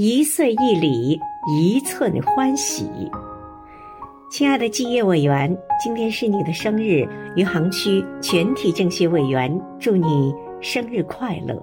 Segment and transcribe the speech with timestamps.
[0.00, 1.20] 一岁一礼，
[1.52, 2.88] 一寸欢喜。
[4.30, 7.04] 亲爱的基业委员，今天是你的生日，
[7.34, 11.60] 余杭区全体政协委员，祝你生日快乐。